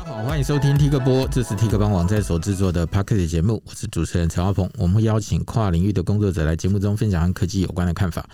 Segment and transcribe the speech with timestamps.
[0.00, 4.70] 大家好，欢迎收听 T 个播，这是 T 个帮网站所制作的 Podcast 节目，我是主持人陈华鹏。
[4.78, 8.26] 我们会邀请跨领域的工作者来节目中分享和科技有关的看法。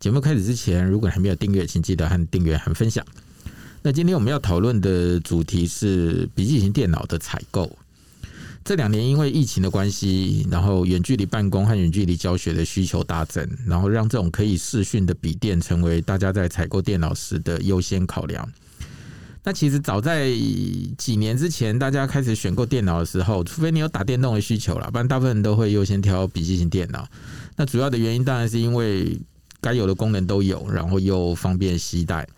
[0.00, 3.06] 节目开始之前，如果还没有订阅，请记得和订阅和分享。
[3.82, 7.70] 那今天我们要讨论的主题是笔记型电脑的采购。
[8.64, 18.50] 这两年因为疫情的关系，然后远距离办公和远距离教学的需求大增，然后让这种可以视讯的笔电成为大家在采购电脑时的优先考量。
[19.42, 20.28] 那其实早在
[20.98, 27.08] 几年之前，大家开始选购电脑的时候，除非你有打电动的需求了，不然大部分人都会优先挑笔记型电脑。
[27.56, 29.18] 那主要的原因当然是因为
[29.60, 32.28] 该有的功能都有，然后又方便携带。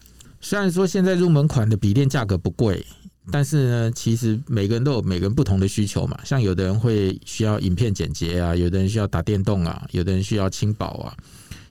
[0.41, 2.84] 虽然说现在入门款的笔电价格不贵，
[3.30, 6.19] 但是呢，其实每个人都有每个人不同的需求嘛。
[6.25, 11.16] 像有的人会需要影片剪辑啊，有的人需要打电动啊，有的人需要轻薄啊，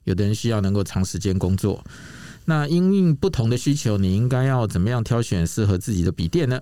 [0.03, 1.81] 有的人需要能够长时间工作。
[2.51, 6.59] 那因应不同的需求，你应该要怎么样挑选适合自己的笔电呢？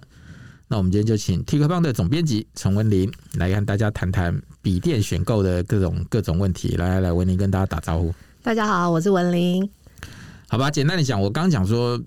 [0.68, 6.76] 那我们今天就请邦的总编辑陈文林来跟大家谈谈笔电选购的各种各种问题。
[6.76, 8.14] 来来来，文林跟大家打招呼。
[8.44, 9.68] 大家好，我是文林。
[10.48, 12.00] 好吧，简单的讲，我刚刚讲说，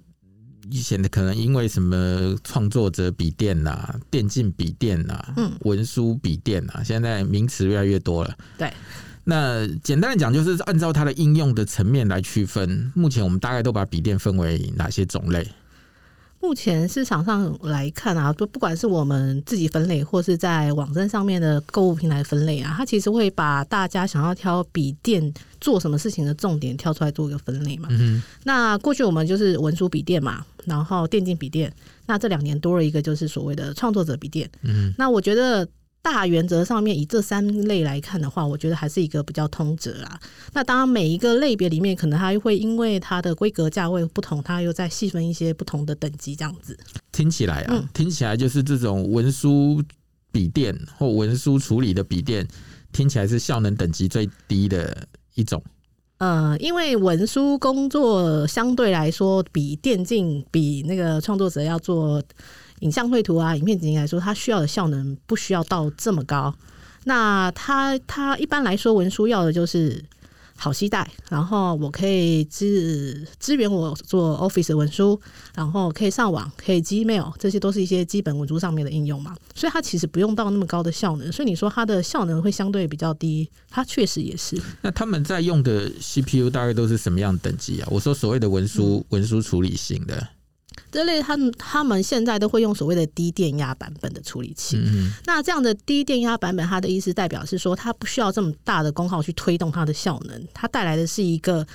[0.71, 8.33] 以前的可能因为什么创作者笔电呐、啊、电竞笔电呐、啊、嗯、文书笔电呐、啊，现在名词越来越多了。
[8.57, 8.73] 对，
[9.25, 12.91] 那简单的讲，就是按照它的应用的层面来区分。
[12.95, 15.47] 目前我们大概都把笔电分为哪些种类？
[16.41, 27.87] 目前市场上来看啊，都不管是我们自己分类，或是在网站上面的购物平台分类啊，它其实会把大家想要挑笔电做什么事情的重点挑出来做一个分类嘛。
[27.93, 28.21] 嗯。
[28.43, 31.73] 那过去我们就是文书笔电嘛，然后电竞笔电，
[32.07, 34.51] 那这两年多了一个就是所谓的创作者笔电。
[34.63, 34.93] 嗯。
[34.99, 35.69] 那我觉得。
[36.03, 40.21] 大原则上面，以这三类来看的话，我觉得还是一个比较通则啦。
[40.53, 46.77] 那当然，每一个类别里面，可能它会因为它的规格价位不同，它又再细分一些不同的等级，这样子。
[47.13, 49.81] 听起来啊，嗯、听起来就是这种文书
[50.33, 52.47] 笔电或文书处理的笔电，
[52.91, 55.63] 听起来是效能等级最低的一种。
[56.19, 62.21] 呃，因为文书工作相对来说，比电竞、比那个创作者要做。
[62.83, 66.55] 影像绘图啊，影片剪辑来说，它需要的效能不需要到这么高。
[67.05, 70.05] 那它它一般来说，文书要的就是
[70.57, 75.21] 好携带，然后我可以支支援我做 Office 的文书，
[75.55, 79.35] 然后可以上网，可以 Gmail，这些都是一些基本文书上面的应用嘛。
[79.55, 81.33] 所以它其实不用到那么高的效能。
[81.33, 84.61] 所以你说它的效能会相对比较低，它确实也是。
[84.81, 87.89] 那他们在用的 CPU 大概都是什么样等级啊？
[87.91, 90.29] 我说所谓的文书、嗯、文书处理型的。
[90.93, 94.77] 这类他们他们现在都会用所谓的低电压版本的处理器。
[94.77, 101.67] 嗯、那这样的低电压版本，它的意思代表是说，它不需要这么大的功耗去推动它的效能，它带来的是一个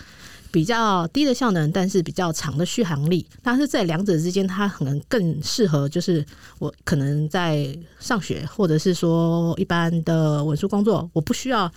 [0.52, 3.26] 比较低的效能，但是比较长的续航力。
[3.42, 6.24] 但是在两者之间，它可能更适合，就是
[6.60, 11.72] 我可能在上学，或者是说一般的文书工作，我不需要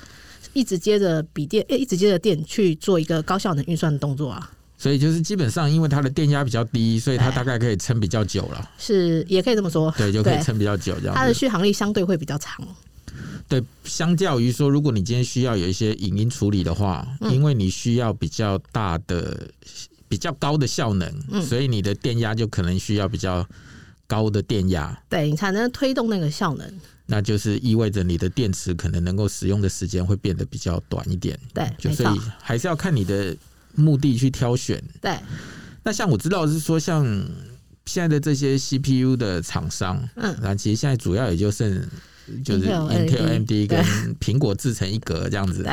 [0.52, 4.50] 一直接着笔电，一直接着电去做一个高效能运算的动作啊。
[4.80, 8.70] 所以就是基本上，因为它的电压比较低，所以它大概可以撑比较久了。
[8.78, 9.92] 是，也可以这么说。
[9.98, 11.14] 对，就可以撑比较久，这样。
[11.14, 12.66] 它的续航力相对会比较长。
[13.46, 19.46] 对，相较于说，如果你今天需要有一些影音处理的话，嗯、因为你需要比较大的、
[20.08, 23.46] 比较高的效能，嗯、所以你的电压就可能需要比较
[24.06, 26.66] 高的电压，对你才能推动那个效能。
[27.04, 31.38] 那就是意味着你的电池可能能够使用的时间会变得比较短一点。
[31.52, 33.36] 对，就所以还是要看你的。
[33.74, 35.16] 目的去挑选，对。
[35.82, 37.04] 那像我知道是说，像
[37.86, 41.88] 现在的这些 CPU 的厂商，嗯，那其实现在主要也就剩
[42.44, 43.84] 就是 Intel、AMD 跟
[44.20, 45.72] 苹果自成一格这样子，对。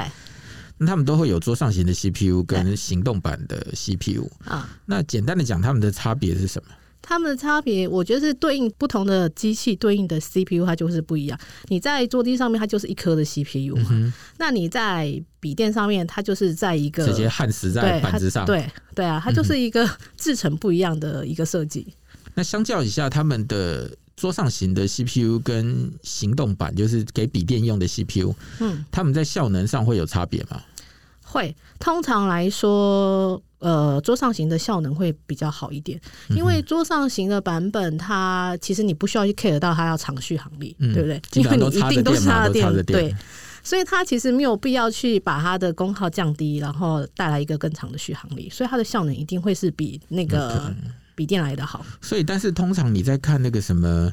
[0.79, 4.69] 那他们都会有桌上型的 CPU 跟行动版的 CPU 啊。
[4.85, 6.71] 那简单的讲，他们的差别是什么？
[7.09, 11.39] 它们的差别，我觉得是对应不同的机器对应的 CPU，它就是不一样。
[11.69, 13.87] 你在桌机上面，它就是一颗的 CPU 嘛。
[13.91, 18.45] 嗯、那你在笔电上面，它就是在一个直接焊死在板子上。
[18.45, 22.31] 对对，啊，它就是一个制成不一样的一个设计、嗯。
[22.35, 30.61] 那相较一下，他们的桌上型的 CPU 跟行动版，就是给笔电用的 CPU，嗯，他们在效能上会有差别吗？
[31.23, 33.41] 会，通常来说。
[33.59, 35.99] 呃，桌上型的效能会比较好一点，
[36.29, 41.21] 因为桌上型的版本，它其实你不需要去 care 到它要长续航力，嗯、对不对？
[41.33, 43.15] 因为你一定都是它的电，对，
[43.63, 50.71] 所以它其实没有必要去把它的功耗降低，然后带来一个更长的续航力，所以它的效能一定会是比那个
[51.15, 51.83] 笔电来的好。
[51.99, 54.11] 所以，但是通常你在看那个什么，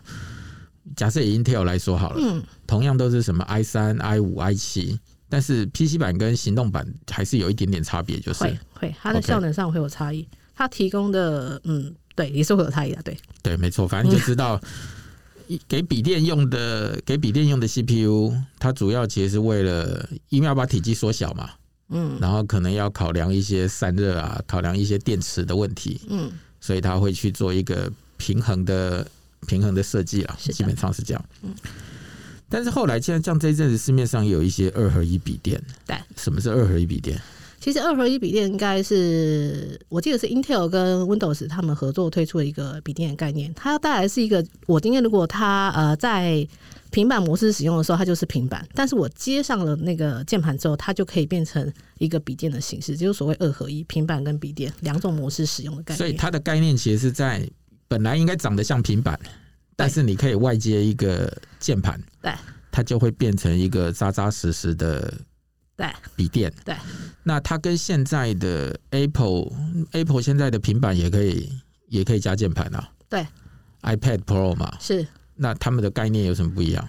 [0.96, 4.98] 假设以 Intel 来说好了，嗯，同样都是什么 i 三、i 五、i 七。
[5.34, 13.02] 但是 PC 版跟行动版还是有一点点差别，就是会会它的效能上会有差异它提供的嗯对，也是会有差异的。
[13.02, 14.60] 对对，没错，反正就知道，
[15.66, 21.50] 给笔电用的，给笔电用的 CPU，它主要其实是为了，因为要把体积缩小嘛，
[21.88, 29.04] 嗯，然后可能要考量一些散热啊，考量一些电池的问题，嗯，所以它会去做一个平衡的
[29.48, 31.52] 平衡的设计啊，基本上是这样，嗯。
[32.54, 37.20] 但是后来，现在像这一阵子市面上也有一些二合一笔电，对，什么是二合一笔电？
[37.58, 43.52] 其实二合一笔电应该是我记得是 Intel 跟 Windows 他们合作推出的一个笔电的概念。
[43.54, 46.46] 它要带来是一个，我今天如果它呃在
[46.90, 55.98] 平板模式使用的时候，它就是平板；但是我接上了那个键盘之后，它就可以变成一个笔电的形式，就是所谓二合一，平板跟笔电两种模式使用的概念。
[55.98, 57.48] 所以它的概念其实是在
[57.88, 59.18] 本来应该长得像平板，
[59.76, 62.32] 但是你可以外接一个键盘，对，
[62.70, 65.12] 它就会变成一个扎扎实实的。
[65.76, 66.52] 对，笔电。
[66.64, 66.72] 对，
[67.24, 69.50] 那它跟现在的 Apple
[69.90, 71.50] Apple 现在的平板也可以
[71.88, 73.26] 也可以加键盘啊，对
[73.82, 75.04] ，iPad Pro 嘛，是，
[75.34, 76.88] 那他们的概念有什么不一样？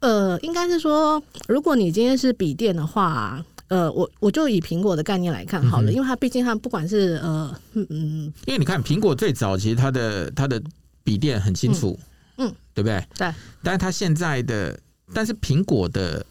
[0.00, 10.62] 呃，应该是说，如果你今天是笔电的话，呃，我我就以苹果的概念来看好了，嗯、因为它毕竟它不管是呃，嗯嗯，因为你看苹果最早其实它的它的
[11.02, 12.06] 笔电很清楚，嗯，
[12.36, 13.06] 嗯对不对？
[13.16, 13.32] 对，
[13.62, 14.78] 但是它现在的，
[15.12, 16.24] 但是苹果的。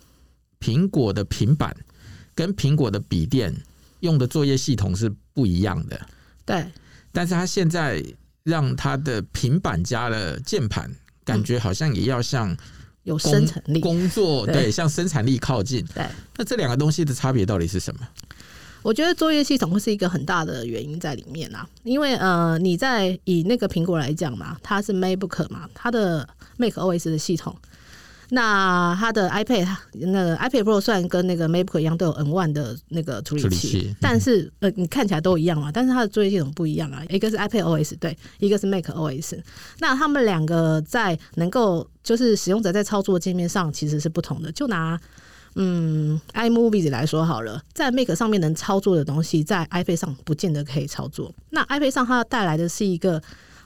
[0.64, 1.76] 苹果的平板
[2.34, 3.54] 跟苹果的笔电
[4.00, 6.08] 用的作业系统是不一样的，
[6.46, 6.66] 对。
[7.12, 8.02] 但是他现在
[8.44, 10.90] 让他的平板加了键盘，
[11.26, 12.56] 感觉好像也要向
[13.04, 15.86] 有生产力工作，对，向生产力靠近。
[15.94, 16.08] 对。
[16.38, 18.08] 那这两个东西的差别到底是什么？
[18.84, 26.28] 我觉得作业系统会是一个很大的原因在里面啊，因为呃，你在以那个苹果来讲嘛，它是 MacBook 嘛，它的
[26.58, 27.56] Mac OS 的系统。
[28.30, 39.40] 那它的 iPad，那个 iPad Pro 虽然跟那个 MacBook 一样都有 N One 的那个处理器，理器但是呃，你看起来都一样嘛，但是它的作业系统不一样啊，一个是 iPad OS 对，一个是 Mac OS。
[39.80, 44.52] 那他们两个在能够就是使用者在操作界面上其实是不同的。
[44.52, 45.00] 就拿
[45.56, 51.34] 嗯，iMovies 来说好了，在 Mac 上面能操作的东西，在 iPad 上不见得可以操作。
[51.50, 53.22] 那 iPad 上它带来的是一个。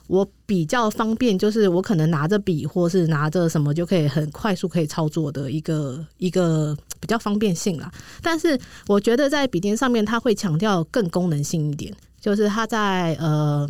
[0.10, 7.92] 我比较方便，就是我可能拿着笔或是拿着什么就可以很快速可以操作的一个一个比较方便性啦。
[8.22, 8.58] 但是
[8.88, 13.70] 我觉得在笔电上面，它会强调更功能性一点，就是它在呃，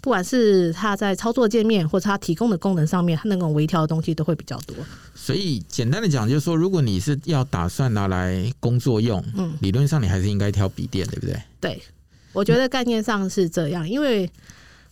[0.00, 4.76] 不管是它在操作界面或者它提供的功能上面，它那种微调的东西都会比较多。
[5.14, 11.42] 所以简单的讲，就是说，如果你是要打算拿来工作用，嗯，理论上你还是应该挑笔电，对不对？
[11.60, 11.82] 对，
[12.32, 14.30] 我觉得概念上是这样，因为。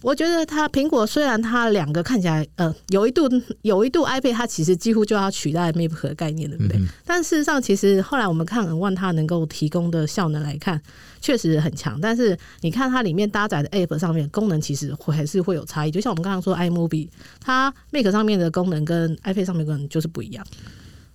[0.01, 3.29] 我觉得它苹果虽然它两个看起来，呃，有一度
[3.63, 6.77] 有一度 iPad 它其实几乎就要取代 MacBook 的概念，对不对？
[6.79, 10.81] 嗯、但事实上，其实后来我们看 M1 它能够提供的效能来看，
[11.21, 12.01] 确实很强。
[12.01, 15.91] 但是你看它里面搭载的 App 上面功能其实会还是会有差异。
[15.91, 17.09] 就像我们刚刚说 iMovie，
[17.41, 20.47] 它 Mac 上面的功能跟 iPad 上面功能就是不一样。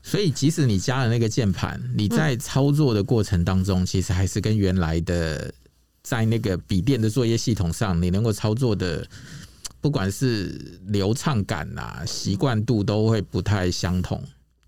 [0.02, 5.54] 所以即使你加了那个键盘，你在操作的过程当中，其实还是跟原来的。
[6.06, 9.08] 在那个笔电的作业系统上，你能够操作的，
[9.80, 14.22] 不管是流畅感啊、习惯度，都会不太相同。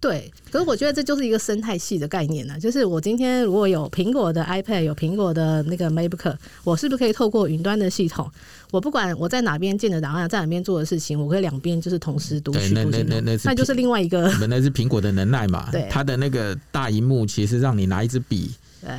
[0.07, 2.59] 对，可是我觉得这就是一个生态系的概念呢、啊。
[2.59, 8.29] 就是我今天如果有苹果的 iPad，有苹果的那个 MacBook，我是不是可以透过云端的系统，
[8.69, 12.71] 我不管我在哪边建的档案，在哪边做的事情，我可以两边就是同时读取。
[12.71, 15.71] 那那那那那就是另外一个，那是苹果的能耐嘛？
[15.71, 18.51] 对，它的那个大荧幕其实让你拿一支笔。
[18.81, 18.91] 对。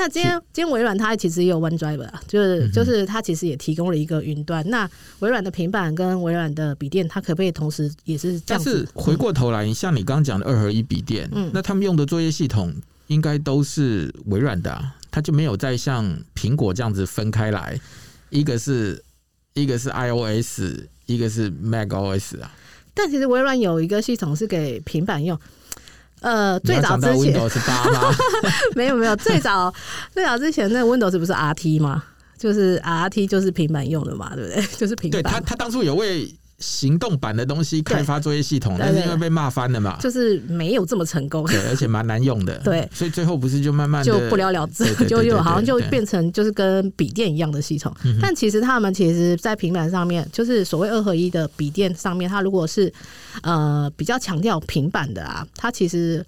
[0.00, 4.66] 那今天今天微软它其实也有 OneDrive 啊，就是就是它其实也提供了一个云端。
[4.70, 4.88] 那
[5.18, 8.70] 微软的平板跟微软的笔电，它可不可以同时也是这样子？
[8.70, 12.74] 但是回过头来，像你刚刚讲的二合一笔电，嗯，那他们用的作业系统
[13.08, 17.78] 应该都是微软的啊，它就没有再像苹果这样子分开来，
[18.30, 19.04] 一个是
[19.52, 20.62] 一个是 iOS，
[21.04, 22.50] 一个是 macOS 啊。
[22.94, 25.38] 但其实微软有一个系统是给平板用。
[26.20, 28.14] 呃，最早之前 Windows 八吗？
[28.76, 29.72] 没有没有，最早
[30.12, 32.02] 最早之前那 Windows 不是 RT 吗？
[32.38, 34.62] 就是 RT 就是平板用的嘛，对不对？
[34.78, 35.22] 就是平板。
[35.22, 36.26] 对，他他当初有为
[36.60, 47.94] 行动版的东西开发作业系统，但是因为被骂翻了嘛，就是没有这么成功，对，而且蛮难用的， 对，所以最后不是就慢慢就不了了之，就又好像就变成就是跟笔电一样的系统。
[48.20, 52.92] 但其实他们其实，在平板上面，就是所谓二合一的笔电上面，它如果是
[53.42, 56.24] 呃比较强调平板的啊，它其实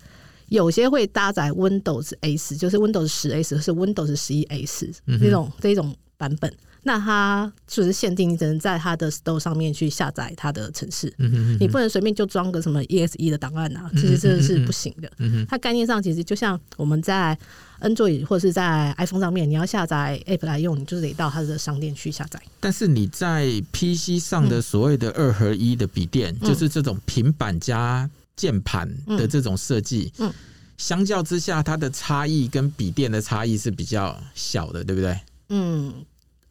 [0.48, 5.94] 有些会搭载 Windows S，就是 Windows 十 S 是 Windows 十一 S 这种这种。
[6.18, 6.48] 版本。
[6.84, 15.08] 那它就是限定，你只能在它的 Store 上面去下载它的程式，嗯、哼哼你不能随便就装个什么 EXE 的档案啊，其实这是不行的。
[15.18, 17.38] 嗯、哼哼它概念上其实就像我们在
[17.80, 22.40] Android 或是在 iPhone 上面，你要下载 App 来用，你就是得到它的商店去下载。
[22.58, 30.34] 但是你在 PC 上的所谓的二合一的笔电，嗯、就是这种平板加键盘的这种设计，嗯，嗯
[30.78, 35.20] 相较之下，它的差异跟笔电的差异是比较小的，对不对？
[35.50, 35.94] 嗯。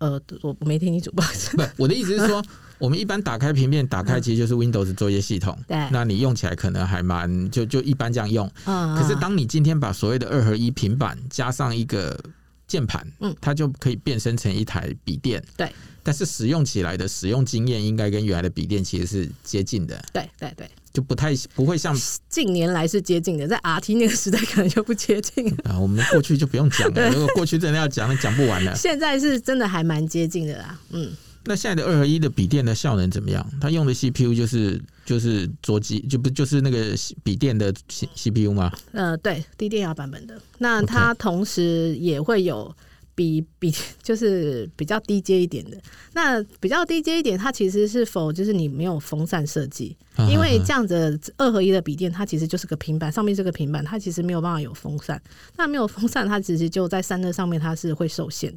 [0.01, 1.55] 呃，我没听清楚， 不好意思。
[1.55, 2.43] 不，我的意思是说，
[2.79, 5.55] 我们一般打开平面，打开其实就是 Windows 作业系统。
[5.67, 8.51] 对、嗯，那你用起来可能还蛮就就一般这样用。
[8.65, 8.97] 嗯。
[8.97, 12.19] 可是当你今天把所谓的二合一平板加上一个
[12.67, 15.43] 键盘，嗯，它就可以变身成一台笔电。
[15.55, 15.71] 对。
[16.01, 20.03] 但是使用起来的使用经验应该跟原来的笔电其实是接近的。
[20.11, 20.67] 对对对。
[20.93, 21.95] 就不太不会像
[22.29, 25.79] 近年来是接近的，在 RT 那个时代可能就不接近 啊。
[25.79, 28.75] 我们过去就不用讲了，如果过去真的要讲，讲不完了。
[28.75, 30.79] 现在是真的还蛮接近的啦。
[30.91, 31.11] 嗯，
[31.45, 33.45] 那现在的二合一的笔电的效能怎么样？
[33.61, 36.93] 它用的 CPU 就是就是桌机，就不就是那个
[37.23, 38.71] 笔电的 C CPU 吗？
[38.91, 40.39] 呃，对低电压版本的。
[40.57, 42.73] 那它同时也会有。
[43.21, 45.77] 比比 就是比较低阶一点的，
[46.13, 49.95] 那比较低阶一点，它其实是否就是你没有风扇设计？
[50.27, 55.21] 因为这样子二合一的笔电，它其实就是个平板，上面是个平板，它其实没有办法有风扇。
[55.55, 58.51] 那没有风扇，它其实就在散热上面，它是会受限。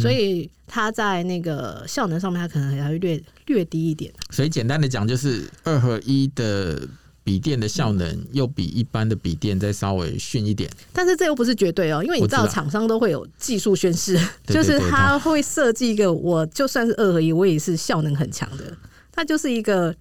[0.00, 4.12] 所以它在那个效能上面，它可能还会略略低一点。
[4.30, 6.88] 所以简单的讲，就是二合一的。
[7.26, 14.16] 笔电的效能又比一般的笔电再稍微逊一点，但是这又不是绝对哦，因为你知道厂商都会有技术宣示，
[14.46, 18.72] 就是他会设计一个，我就算是二合一，我也是效能很强的，
[19.10, 19.92] 它就是一个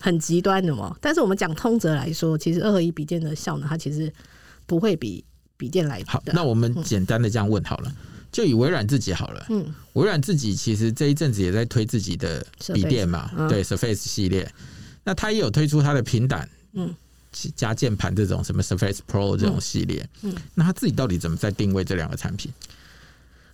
[0.00, 0.92] 很极端的嘛。
[1.00, 4.12] 但是我们讲通则来说，其实二合一笔电的效能，它其实
[4.66, 5.24] 不会比
[5.56, 6.20] 笔电来好。
[6.32, 7.94] 那我们简单的这样问好了，
[8.32, 14.52] 就以微软自己好了，嗯，微软自己其实这一阵子也在推自己的笔电嘛，对，Surface 系列，
[15.04, 16.48] 那它也有推出它的平板。
[16.72, 16.94] 嗯，
[17.56, 22.52] 加键盘这种什么 Surface Pro 这种系列，嗯，嗯，那他自己到底怎么在定位这两个产品？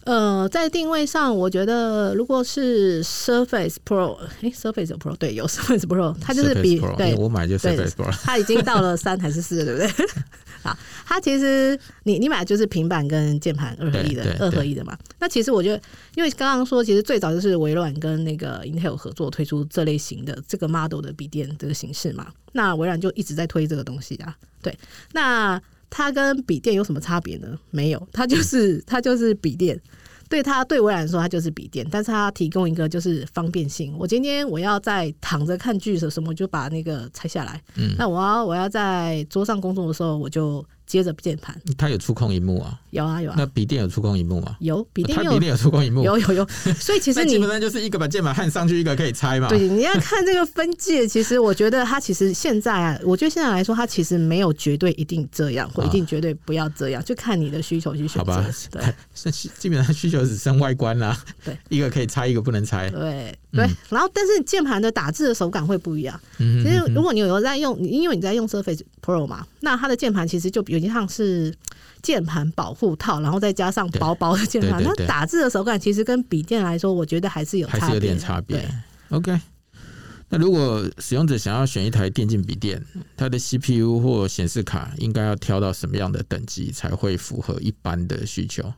[0.08, 10.06] 呃，在定位上，我觉得如果是 Surface Pro，哎、欸、，Surface Pro 对，有 Surface Pro，它就是比对，我买就 Surface Pro，它已经到了三还是四，对不对？
[10.64, 10.74] 好，
[11.04, 14.96] 它其实你你买的就是平板跟键盘二合一的，二合一的嘛。
[15.18, 15.82] 那其实我觉得，
[16.14, 22.28] 因为刚刚说，其实最早就是微软跟那个 Intel 合作推出这类型的这个 model 的笔电这个形式嘛。
[22.52, 24.34] 那微软就一直在推这个东西啊。
[24.62, 24.74] 对，
[25.12, 25.60] 那
[25.90, 27.58] 它跟笔电有什么差别呢？
[27.70, 29.78] 没有，它就是它就是笔电。
[30.28, 33.94] 对他对微软来说，它就是笔电，但是它提供一个就是方便性。
[33.98, 37.62] 我今天我要在躺着看剧的时候，我就把那个拆下来。
[37.76, 40.64] 嗯，那我要我要在桌上工作的时候，我就。
[40.88, 43.34] 接着键盘，它有触控荧幕啊，有啊有啊。
[43.36, 44.56] 那笔电有触控荧幕吗？
[44.60, 46.48] 有，笔电有，笔电有触控萤幕，有有有。
[46.80, 49.48] 所以其实你基本上就是一个把键盘焊上去，一个可以拆嘛。
[49.48, 51.06] 对，你要看这个分界。
[51.06, 58.42] 其实我觉得它其实现在啊，我觉得现在来说，它其实没有绝对一定这样，或一定绝对不要这样，就看你的需求去选择。
[58.70, 61.22] 对， 基本上需求只剩外观啦。
[61.44, 62.88] 对，一个可以拆，一个不能拆。
[62.88, 66.20] 对对，然后但是键盘的打字的手感会不一样。
[66.38, 71.54] 嗯，其实如果你有在用，因为你在用 Surface Pro 嘛，那它的键盘其实就有点像是。
[72.00, 78.64] 键盘保护套，然后再加上薄薄的键盘，它打字的手感其实跟笔电来说，我觉得还是有差别，还是有点差别。
[79.08, 79.36] OK，
[80.28, 82.80] 那如果使用者想要选一台电竞笔电，
[83.16, 88.72] 它的 CPU 或显示卡应该要挑到什么样的等级才会符合一般的需求？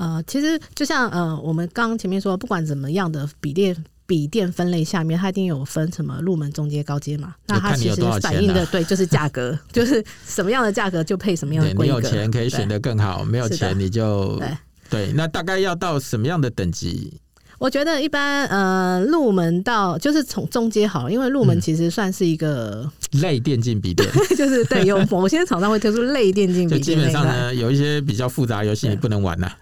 [0.00, 3.76] 呃，其实就像呃，我们刚刚前面说，不管怎么样的笔电。
[4.10, 7.32] 笔电分类下面，它一定有分什么入门、中阶、高阶嘛？
[7.46, 12.00] 那它其实反映的对，就是价格， 就是什么样的价格就配什么样的规格。
[12.00, 14.48] 你有钱可以选得更好，没有钱你就对
[14.90, 15.12] 对。
[15.12, 17.20] 那大概要到什么样的等级？
[17.60, 22.90] 我觉得一般呃，入门到就是从中阶好了，因为入门其实算是一个
[23.22, 26.82] 类电竞笔电， 就是对，有某些厂商会推出类电竞笔电。
[26.82, 29.52] 基本上呢，有一些比较复杂游戏你不能玩呐。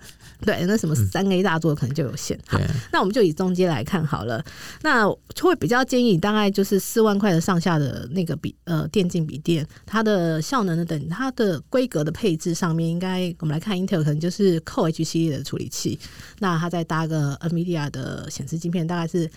[0.41, 2.39] 对，那什么三 A 大作可能就有限。
[2.53, 2.61] 嗯、好，
[2.93, 4.45] 那我们就以中间来看好了。
[4.83, 5.09] 那
[5.41, 15.99] 会比较建议大概就是四万块的上下的那个笔呃电竞笔电，它的效能的等它的规格的配置上面，应该我们来看 Intel 可能就是 Core H 系列的处理器，
[16.39, 19.31] 那它再搭个 NVIDIA 的显示晶片，大概是。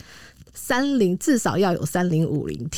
[0.53, 2.69] 三零至少要有三零五零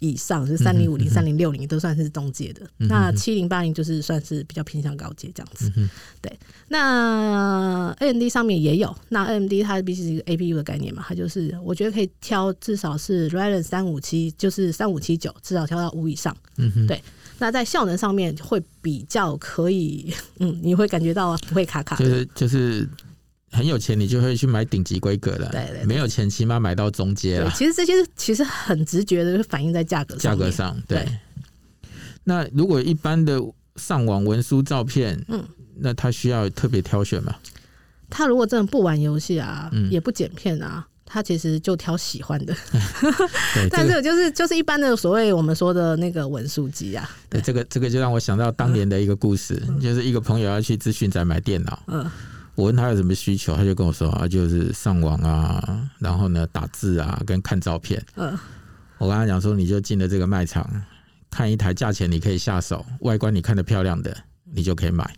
[0.00, 2.62] 以上，就是三零五零、三零六零都算是中介的。
[2.78, 5.70] 那七零八零就是算是比较偏向高阶这样子。
[5.76, 5.88] 嗯、
[6.22, 16.34] 对，那 AMD 上面也有，那 AMD 它毕竟是一个 APU 的概念嘛，它就是我觉得可以挑至少是 Ryzen 三五七，就是三五七九，至少挑到五以上。
[16.56, 17.02] 嗯，对。
[17.38, 22.04] 那在效能上面会比较可以，嗯，你会感觉到不会卡卡的。
[22.04, 22.88] 就是就是。
[23.50, 25.48] 很有钱，你就会去买顶级规格的。
[25.50, 27.50] 对对对，没有钱，起码买到中阶了。
[27.56, 30.32] 其实这些其实很直觉的反映在价格上。
[30.32, 30.98] 价格上，对。
[30.98, 31.18] 对
[32.24, 33.40] 那如果一般的
[33.76, 35.42] 上网文书照片，嗯，
[35.76, 37.34] 那他需要特别挑选吗？
[38.10, 42.54] 他如果真的不玩游戏啊，嗯，也不剪片啊，他其实就挑喜欢的。
[43.54, 47.10] 对， 但是就是就是一般的所谓我们说的那个文书机啊。
[47.30, 52.10] 对，这个这个就让我想到当年的一个故事，嗯，就是一个朋友要去资讯展买电脑，嗯。
[52.58, 58.04] 我问他有什么需求，他就跟我说啊，就是上网啊，然后呢打字啊，跟看照片。
[58.16, 58.36] 嗯，
[58.98, 60.68] 我跟他讲说，你就进了这个卖场，
[61.30, 64.12] 看一台价钱你可以下手，外观你看得漂亮的，
[64.52, 65.08] 你就可以买。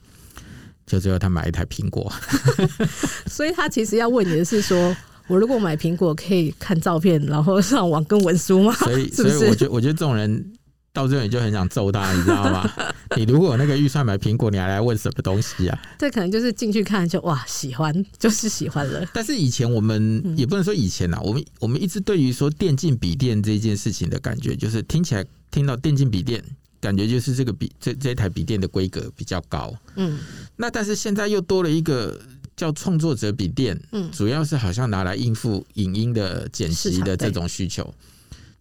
[0.85, 2.13] 就最后他买一台苹果。
[3.27, 4.95] 所以他其实要问你的是说，
[5.27, 8.75] 我如果买苹果可以看照片，然后上网跟文书吗？
[8.75, 10.53] 所以， 所以我觉得，我觉得这种人。
[10.93, 12.69] 到最后你就很想揍他，你知道吗？
[13.17, 15.81] 你如果有那个预算买苹果，你还来问什么东西啊？
[15.99, 19.05] 这可能就是进去看就哇喜欢，就是喜欢了。
[19.13, 26.43] 但是以前我们也不能说以前啊，我们我们一直对于说电竞笔电这件事情的感觉，就是听起来听到电竞笔电，
[26.81, 29.73] 感觉就是这个笔这这台笔电的规格比较高。
[29.97, 30.19] 嗯，
[30.57, 32.21] 那但是现在又多了一个
[32.57, 37.93] 叫创作者笔电，嗯，主要是好像拿来应付影音的剪辑的这种需求。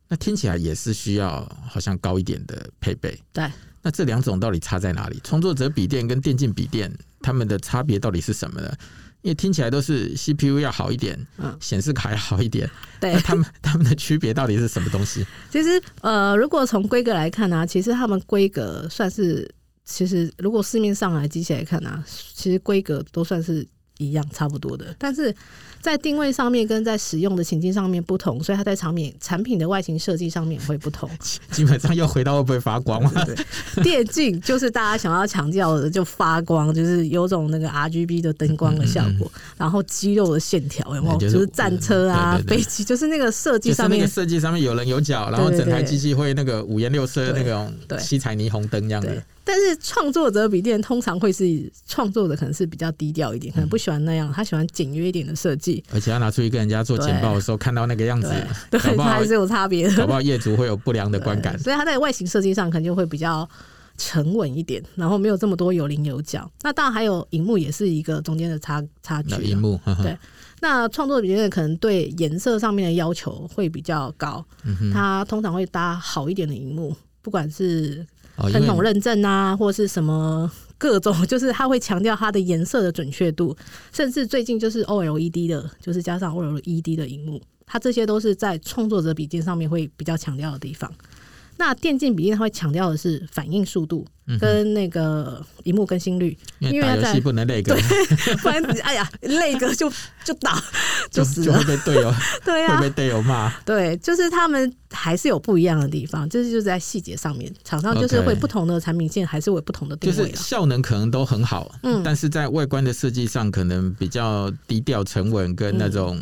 [0.09, 3.17] 那听起来也是需要好像高一点的配备。
[3.31, 3.49] 对，
[3.81, 5.21] 那这两种到底差在哪里？
[5.23, 8.73] 创作者笔电跟电竞笔电，它们的差别到底是什么呢？
[9.21, 12.69] 因为听起来都是 CPU 要好一点，嗯，显示卡要好一点。
[13.01, 15.25] 对，那他们他们的区别到底是什么东西？
[15.51, 23.67] 其实，呃，如果从规格来看呢、啊，其实他们规格算是，其实如果市面上来机器来看呢、啊，其实规格都算是
[23.99, 25.33] 一样差不多的，但是。
[25.81, 31.09] 在定位上面跟在使用的情境上面不同，所以它在产品产品的外形设计上面会不同。
[31.51, 33.13] 基本上又回到会不会发光嘛？
[33.23, 41.17] 对，电竞就是大家想要强调的，就发光，就是有种那个 RGB 的灯光的效果，嗯嗯嗯，然后肌肉的线条，有没有？
[41.17, 49.23] 就是战车啊，飞机，就是那个设计上面，设计上面有棱有角，然后整台机器会那个五颜六色那种七彩霓虹灯这样子。
[49.51, 55.83] 但是创作者笔电通常会是创作者，可能是比较低调一点，可能不喜欢那样，他喜欢简约一点的设计。
[55.91, 58.31] 而且他拿出去跟人家做简报的时候，看到那个样子，
[58.69, 59.95] 对， 它还是有差别的。
[59.95, 61.57] 搞不好业主会有不良的观感。
[61.57, 63.49] 所以他在外形设计上可能就会比较
[63.97, 66.47] 沉稳一点，然后没有这么多有棱有角。
[66.61, 69.41] 那当然还有荧幕也是一个中间的差差距。
[69.41, 70.15] 荧幕对，
[70.61, 74.45] 那创作者笔电可能对颜色上面的要求会比较高，
[74.93, 78.05] 他通常会搭好一点的荧幕，不管是。
[78.51, 83.55] 喷筒认证啊，或是什么各种， 就是它会强调它的颜色的准确度，
[83.91, 90.91] 甚至最近就是 OLED 的，就是加上 OLED 的荧幕，它这些都是在创作者笔记上面会比较强调的地方。
[91.59, 94.07] 那电竞比例它会强调的是反应速度
[94.39, 97.75] 跟那个荧幕更新率，因为打游戏不能累个，
[98.41, 99.91] 不然哎呀那个就
[100.23, 100.63] 就打
[101.11, 102.13] 就死了，就会被队友
[102.45, 103.51] 对啊，会被队友骂。
[103.65, 116.17] 对，就是他们还是有不一样的地方，就是就是在细节上面，厂商就是会不同的产品线还是会有不同的定位，就是效能可能都很好，嗯，但是在外观的设计上可能比较低调沉稳，跟那种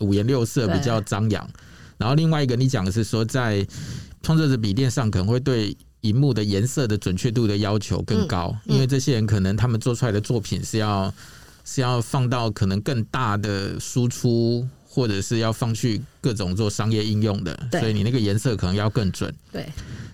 [0.00, 1.48] 五颜六色比较张扬。
[1.98, 3.66] 然后另外一个你讲的是说在
[4.22, 11.12] 创作者笔电上可能会对荧幕的颜色的准确度的要求更高，嗯嗯、因为这些人可能他们做出来的作品是要
[11.64, 19.34] 是要放到可能更大的输出，或者是要放去各种做商业应用的，所以你那个颜色可能要更准。
[19.50, 19.66] 对，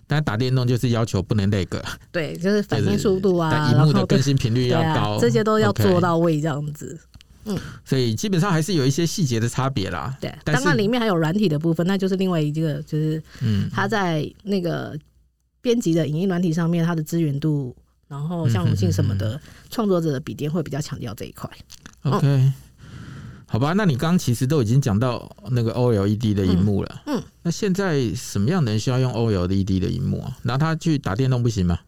[0.07, 6.99] 但打电动就是要求不能那个，对，就是反应速度啊，但荧幕的更新频率要高，啊，这些都要做到位，这样子。
[7.45, 10.17] 嗯，所以基本上还是有一些细节的差别啦。
[10.21, 14.99] 对，当然里面还有软体的部分，那就是另外一个，就是嗯，它在那个
[15.61, 17.75] 编辑的影音软体上面，它的资源度，
[18.09, 21.51] 然后像容性什么的，创作者的笔电会比较强调这一块。
[22.03, 22.55] OK，嗯，
[23.47, 30.37] 好吧，那你刚刚其实都已经讲到那个 OLED 的荧幕了，嗯，嗯，那现在什么样的人需要用 OLED 的荧幕啊？
[30.43, 31.79] 拿它去打电动不行吗？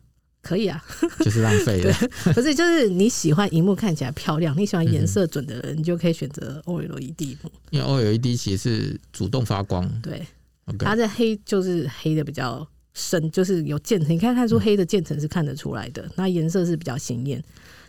[0.44, 0.84] 可以啊，
[1.24, 1.92] 就是浪费了。
[2.34, 7.50] 不是，就是你喜欢荧幕看起来漂亮，你喜欢颜色准的人，你就可以选择 OLED 幕。
[7.70, 10.22] 因为 OLED 其实是主动发光，对
[10.66, 10.84] ，okay.
[10.84, 16.02] 它在黑就是黑的比较深，就是有渐层，你看看出黑的渐层是看得出来的。
[16.02, 17.42] 嗯、那颜色是比较鲜艳，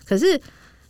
[0.05, 0.39] 可是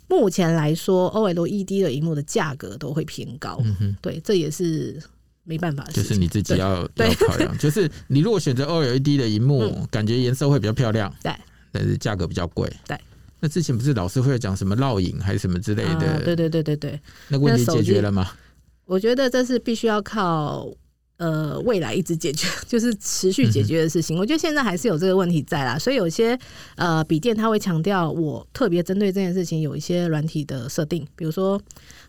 [0.08, 3.60] 目前来说，OLED 的荧幕的价格都会偏高。
[3.66, 5.02] 嗯哼，对，这也是
[5.44, 7.58] 没办法，就是你自己要要考量。
[7.58, 11.12] 就是你如果选择 OLED 的荧幕，嗯、感觉颜色会比较漂亮。
[11.24, 11.34] 对。
[11.78, 12.72] 但是价格比较贵。
[12.88, 12.98] 对，
[13.42, 16.22] 那之前不是老师会讲什么烙影还是什么之类的？
[16.24, 17.00] 对对对对对。
[17.28, 18.32] 那问题解决了吗？
[18.86, 20.72] 我觉得这是必须要靠
[21.18, 25.80] 呃，未来一直解决 就是持续解决的事情，嗯、我觉得现在还是有这个问题在啦。
[25.80, 26.38] 所以有些
[26.76, 31.62] 呃笔电，它会强调我特别针对这件事情有一些软体的设定，比如说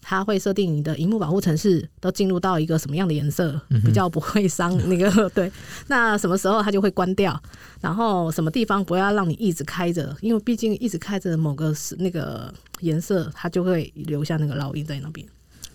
[0.03, 5.53] 它会设定你的荧幕保护程式都进入到一个什么样的颜色，比较不会伤 那个、嗯、对。
[5.87, 7.41] 那什么时候它就会关掉，
[7.81, 15.25] 然后什么地方不要让你一直开着，因为毕竟一直开着某个是那个颜色，它就会留下那个烙印在那边，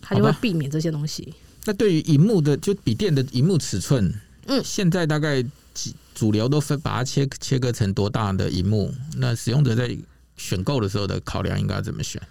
[0.02, 1.34] 它就会避免这些东西。
[1.65, 4.13] 那对于荧幕的，就笔电的荧幕尺寸，
[4.47, 5.43] 嗯，现在大概
[5.74, 8.93] 几主流都分把它切切割成多大的荧幕？
[9.17, 9.95] 那使用者在
[10.38, 12.21] 选购的时候的考量应该怎么选？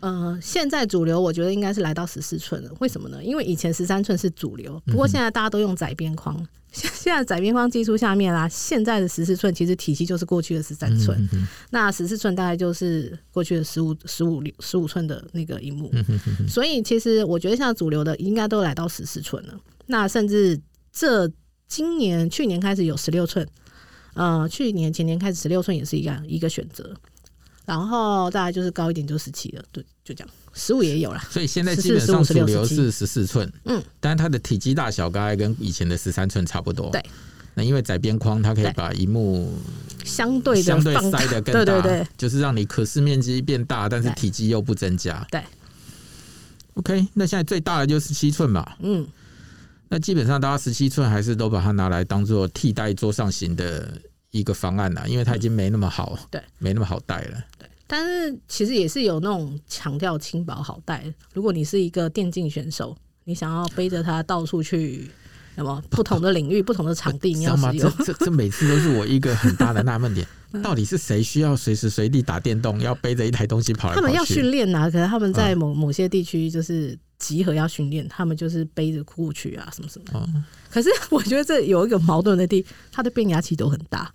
[0.00, 2.70] 呃，现在主流我觉得应该是来到十四寸了。
[2.80, 3.22] 为什么呢？
[3.22, 6.36] 因为以前十三寸是主流，不过现在大家都用窄边框。
[6.36, 19.58] 嗯 现在窄边框技术下面啦，现在的十四寸其实体积就是过去的十三寸，嗯、哼哼那十四寸大概就是过去的十五十五十五寸的那个荧幕，嗯、哼哼所以其实我觉得现在主流的应该都来到十四寸了。
[19.86, 20.60] 那甚至
[20.92, 21.26] 这
[21.66, 23.48] 今年去年开始有十六寸，
[24.12, 26.94] 呃，去年前年开始十六寸也是一个一个选择。
[27.66, 31.20] 然后再来就是高一点就十七了，对，就这样，十五也有了。
[31.28, 36.90] 所以现在基本上主流是十四寸，嗯，但是它的体积大小大概跟以前的十三寸差不多。
[36.90, 37.04] 对，
[37.54, 39.52] 那因为窄边框，它可以把荧幕
[40.04, 45.26] 相对相对塞的更大，对对对，就是让你可视面积变大，但是体积又不增加。
[45.28, 45.42] 对
[46.74, 49.04] ，OK，那现在最大的就十七寸嘛，嗯，
[49.88, 54.00] 那基本上大家十七寸还是都把它拿来当做替代桌上型的
[54.30, 57.44] 一个方案了，因为它已经没那么好，对，没那么好带了。
[57.86, 61.04] 但是其实也是有那种强调轻薄好带。
[61.32, 65.10] 如果你是一个电竞选手，你想要背着它到处去，
[65.54, 67.92] 什么不同的领域、不同的场地，你要使用。
[67.98, 70.26] 这这这每次都是我一个很大的纳闷点，
[70.62, 74.02] 到底是谁需要随时随地打电动，要背着一台东西跑来跑去？
[74.02, 80.44] 他们要训练啊，可能他们在某某些地区就是集合要训练，他们就是背着过去啊，什么什么。
[80.70, 84.12] 可是我觉得这有一个矛盾的地，它的变压器都很大。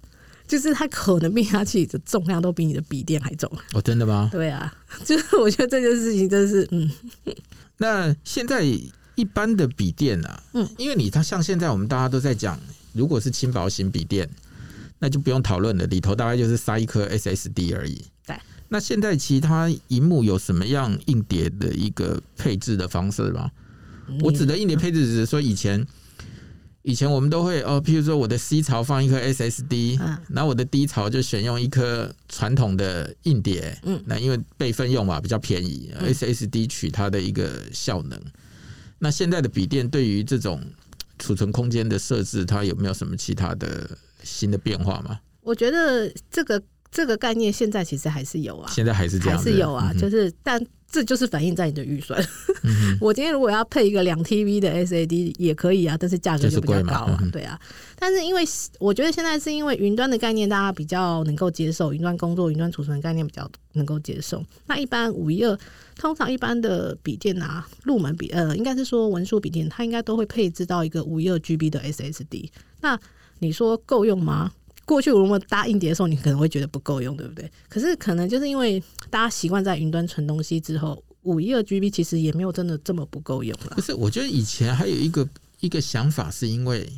[0.52, 4.28] 就是它可能变压器的重量都比你的笔电还重哦，真的吗？
[4.30, 6.92] 对啊， 就是我觉得这件事情真是嗯。
[7.78, 8.62] 那现在
[9.16, 12.60] 一般的笔电啊，嗯，因为你它像现在我们大家都在讲，
[12.92, 14.30] 如果是轻薄型笔电，
[15.00, 18.04] 那就不用讨论了，里头大概就是塞一颗 SSD 而已。
[18.28, 18.36] 对。
[18.68, 23.50] 那现在其他荧幕有什么样硬碟的一个配置的方式吗？
[24.20, 25.88] 我指的硬碟配置只是说以前。
[26.84, 38.20] 以前我们都会哦，譬如说我的 C 槽放一颗 SSD，嗯，然后我的 D 槽就选用一颗传统的硬碟，嗯，那因为备份用嘛比较便宜，嗯，SSD 取它的一个效能。
[38.98, 40.60] 那现在的笔电对于这种
[41.20, 43.90] 储存空间的设置，它有没有什么其他的
[44.24, 45.20] 新的变化吗？
[45.42, 50.60] 我觉得这个这个概念现在其实还是有啊，现在还是这样，还是有啊，就是但。
[50.92, 52.22] 这就是反映在你的预算。
[53.00, 57.20] 我今天如果要配一个两 TB 的 SAD 也可以啊，但是价格就比较高啊。
[57.32, 57.60] 对啊，
[57.98, 58.44] 但是因为
[58.80, 64.44] 我觉得现在是因为云端的概念大家比较能够接受，云端工作、云端储存的概念比较能够接受。
[64.68, 65.58] 那一般五一二，
[65.96, 72.50] 通常一般的笔电啊，入门笔呃，应该是说文书笔电，它应该都会配置到一个五一二 GB 的 SSD。
[72.82, 73.00] 那
[73.40, 74.52] 你说够用吗？
[74.92, 77.50] 过去如果搭硬碟的时候，你可能会觉得不够用，对不对？
[77.70, 83.74] 可是可能就是因为大家习惯在云端存东西之后，五一二 GB 其实也没有真的这么不够用了。
[83.78, 85.26] 不是，我觉得以前还有一个
[85.62, 86.92] 一个想法，是因为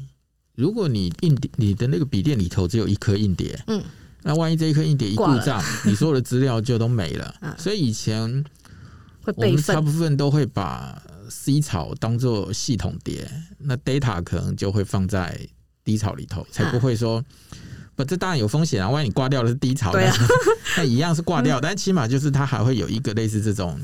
[0.55, 3.83] 如果你硬碟你的那个笔电里头只有一颗硬碟，嗯，
[4.23, 7.35] 那万一这一颗硬碟一故障， 你所有的资料就都没了。
[7.59, 8.43] 所以以前
[9.23, 13.29] 我们大部分都会把 C 槽当做系统碟，
[13.59, 15.47] 那 data 可能就会放在
[15.83, 17.23] D 槽里头，才不会说。
[17.95, 18.89] 不，这当然有风险啊！
[18.89, 20.15] 万一你挂掉的是低潮，对啊，
[20.77, 23.79] 那一样是挂掉，但起码就是它还会有一个类似这种，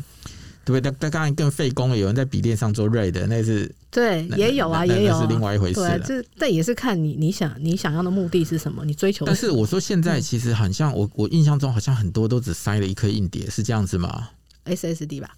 [0.66, 0.94] 对不对？
[1.00, 6.00] 但当然更费工了，有人在笔电上做 RAID，那是对，也有啊，也有啊，是另外一回事了。
[6.00, 9.26] 这这也是看你你想你想要的目的是什么，你追求。
[9.26, 14.30] 但是我说现在其实很像我我印象中好像很多都只塞了一颗硬碟，是这样子吗
[14.66, 15.36] ？SSD 吧，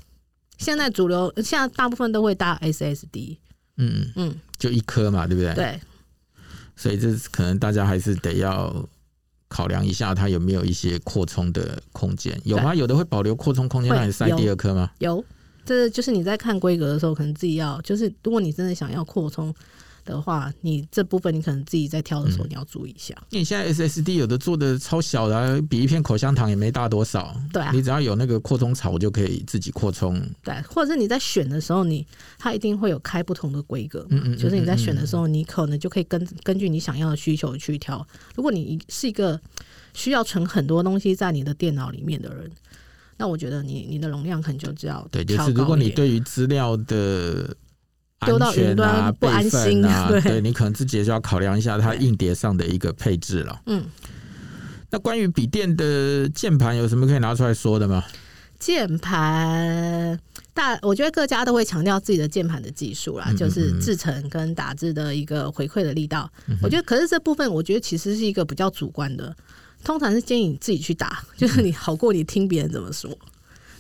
[0.58, 3.38] 现在主流现在大部分都会搭 SSD，
[3.78, 5.54] 嗯嗯，就一颗嘛，对不对？
[5.56, 5.80] 对。
[6.82, 8.84] 所以这可能大家还是得要
[9.48, 12.36] 考量一下，它有没有一些扩充的空间？
[12.44, 12.74] 有吗？
[12.74, 14.90] 有的会保留扩充空间让你塞第二颗吗？
[14.98, 15.24] 有，
[15.64, 19.54] 这就是你在看规格的时候，可能自己要，就是如果你真的想要扩充。
[20.12, 23.16] 的话，你这部分你可能自己在挑的时候你要注意一下。
[23.30, 27.36] 因为你现在 SSD 有的做的超小的，啊，比一片口香糖也没大多少。
[27.54, 30.22] 对啊，你只要有那个扩充槽就可以自己扩充。
[30.44, 34.06] 对，或者是你在选的时候你，你它一定会有开不同的规格。
[34.10, 34.38] 嗯，嗯嗯。
[34.38, 38.06] 就是你在选的时候，你可能就可以根根据你想要的需求去挑。
[38.36, 39.40] 如果你是一个
[39.94, 42.52] 需要存很多东西在你的电脑里面的人，
[43.18, 47.56] 那我觉得你你的容量可能就只要对，就是如果你对于资料的。
[48.26, 53.62] 丢到云端不安心啊， 对，对你可能自己就要考量一下它硬碟上的一个配置了。
[53.66, 53.84] 嗯，
[54.90, 58.04] 那关于笔电的键盘有什么可以拿出来说的吗？
[58.60, 60.20] 键盘
[60.54, 66.32] 大，我觉得各家都会强调自己的键盘的技术啦，嗯嗯嗯，就是制成跟打字的一个回馈的力道。
[66.46, 69.36] 嗯、我觉得，可是这部分我觉得其实是一个比较主观的，
[69.84, 73.10] 通常是建议你自己去打，就是你好过你听别人怎么说。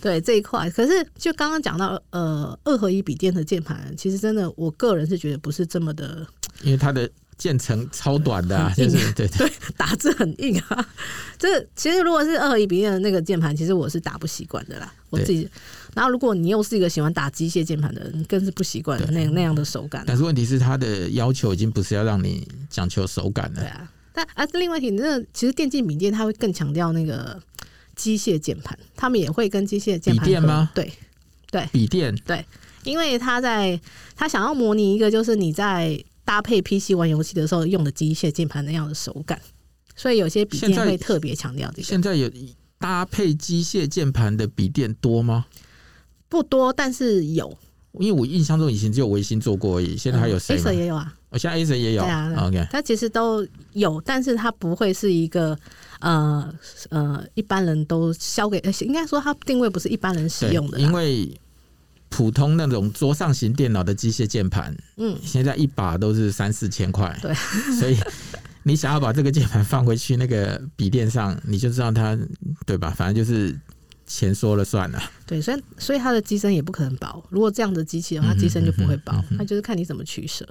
[0.02, 6.28] 嗯、对这一块，可是就刚刚讲到呃二合一笔电的键盘，其实真的我个人是觉得不是这么的，
[6.64, 7.10] 因为它的。
[7.38, 10.88] 键程超短的、啊，就是对对，对打字很硬啊。
[11.40, 14.94] 这其实如果是二合一笔电的那个键盘，其实我是打不习惯的啦。
[15.10, 15.50] 我自己，
[15.96, 20.04] 然后如果你又是一个喜欢打机械键盘的人，更是不习惯那那样的手感。
[20.06, 23.60] 但是问题是，它的要求已经不是要让你讲求手感了。
[23.60, 27.42] 对啊，但啊，另外一题，那其实电竞笔电它会更强调那个
[27.96, 30.72] 机械键盘，他们也会跟机械键盘笔电吗？
[30.74, 30.92] 对
[31.52, 32.46] 对，笔电对，
[32.84, 33.80] 因为他在
[34.16, 36.04] 他想要模拟一个，就是你在。
[36.24, 39.42] 搭配 PC 玩游戏的时候用的机械键盘那样的手感，
[39.96, 41.84] 所以有些笔电会特别强调这个。
[41.84, 42.32] 现在有
[42.78, 45.48] 搭配机械键盘的笔电多吗？
[46.30, 47.58] 不多，但是有。
[48.00, 51.14] 因为我印象中以前只有微星做过而已，现在还有谁？Acer 也有啊。
[51.30, 52.04] 我现在 Acer 也有。
[52.04, 52.66] 对啊，OK。
[52.72, 55.58] 它其实都有，但是它不会是一个
[56.02, 56.54] 呃
[56.90, 61.40] 呃一般人都销给，应该说它定位不是一般人使用的，因为。
[62.14, 67.34] 普通那种桌上型电脑的机械键盘，嗯，现在一把都是三四千块，对，
[67.80, 67.98] 所以
[68.64, 72.20] 你想要把这个键盘放回去那个笔电上，你就知道它，
[72.66, 72.90] 对吧？
[72.90, 73.58] 反正就是
[74.06, 75.02] 钱说了算了。
[75.26, 77.26] 对，所以所以它的机身也不可能薄。
[77.30, 80.46] 如果这样的机器的话，机身就不会薄，它就是看你怎么取舍。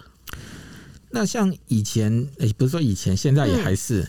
[1.10, 4.08] 那像以前，诶、欸，不是说以前，现在也还是，嗯、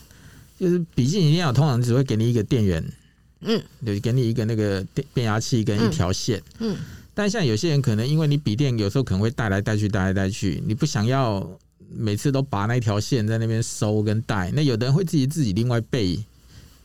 [0.62, 2.94] 就是笔记型电脑通常只会给你一个电源，
[3.42, 6.76] 嗯，就给你一个那个电变压器跟一条线，嗯。
[6.76, 6.78] 嗯
[7.14, 11.46] 但像有些人可能因为你笔电有时候可能会带来带去带来带去，你不想要
[11.94, 16.18] 每次都拔那条线在那边收跟带，那有的人会自己自己另外备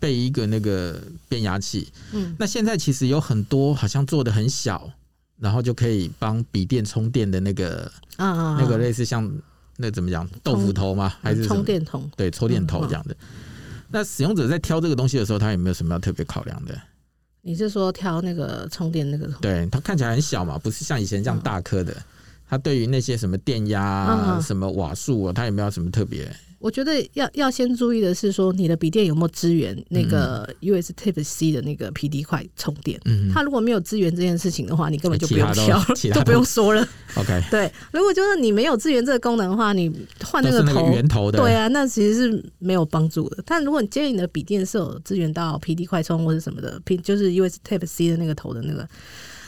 [0.01, 1.87] 备一个那个变压器。
[2.13, 4.91] 嗯，那现在其实有很多好像做的很小，
[5.39, 9.31] 然后就可以帮笔电充电的那个，啊那个类似像
[9.77, 11.15] 那怎么讲豆腐头吗？
[11.23, 12.03] 还是充电头？
[12.17, 13.17] 对，充电头这样的。
[13.89, 16.77] 那使用者在挑这个东西的时候，他有没有什么要特别考量的？
[17.43, 19.27] 你是说挑那个充电那个？
[19.41, 21.93] 对，它看起来很小嘛，不是像以前这样大颗的。
[21.93, 22.05] 嗯、
[22.49, 26.29] 它对于那些什么电压、啊、嗯、什么瓦数啊，它有没有什么特别？
[26.59, 32.99] 我觉得要要先注意的是说，你的笔电有没有支援那个 USB Type C 的那个 PD 快充电？
[33.05, 35.79] 嗯，它如果没有支援这件事情的话，你根本就不用挑，
[36.15, 36.87] 都不用说了。
[37.15, 39.91] OK， 对，如果就是你没有支援这个功能的话，你
[40.25, 43.39] 换那个头，个圆头的，对啊，那其实是没有帮助的。
[43.45, 48.89] 但如果你建议你的笔电是有支援到 PD 快充或者什么的，就是 USB Type C 的那个头的那个，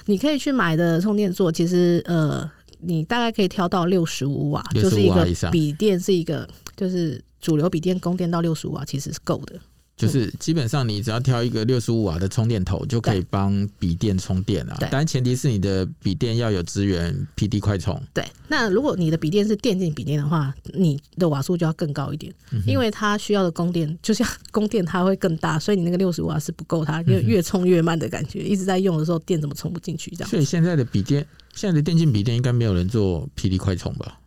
[0.07, 2.49] 你可以去买的充电座，其实呃，
[2.81, 6.49] 你大概可以挑到六十五瓦，就是一个笔电是一个。
[6.77, 9.59] 就是主流笔电供电到六十五瓦其实是够的，
[9.99, 14.77] 就是基本上你只要挑一个六十五瓦的充电头就可以帮笔电充电了。
[14.81, 18.01] 当然前提是你的笔电要有支援 PD 快充。
[18.15, 22.33] 对，那如果你的笔电是电竞笔电的话，你的瓦数就要更高一点，
[22.65, 30.31] 因为它需要的供电就像供电它会更大，所以你那个六十五瓦是不够它，因为越充越慢的感觉，一直在用的时候电怎么充不进去这样。
[30.31, 34.21] 所以现在的笔电，现在的电竞笔电应该没有人做 PD 快充吧？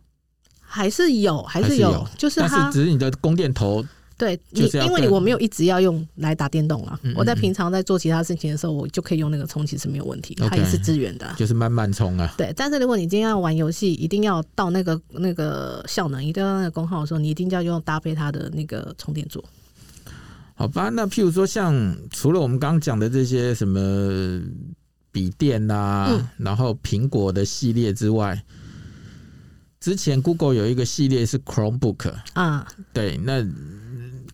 [0.60, 3.84] 还是有，还是有，是有就是它是只是你的供电头，
[4.22, 12.32] 对，你因为我没有一直要用来打电动啊，嗯嗯嗯，我在平常在做其他事情的时候，我就可以用那个充，其实没有问题，它也是支援的，就是慢慢充啊。
[12.38, 19.44] 对，但是如果你今天要玩游戏，一定要到那个那个效能，一定要那个功耗的时候，你一定要用搭配它的那个充电座。
[20.54, 24.40] 好吧，那譬如说像除了我们刚刚讲的这些什么
[25.10, 28.40] 笔电啊，嗯、然后苹果的系列之外。
[29.80, 33.44] 之前 Google 有一个系列是 Chromebook 啊，对，那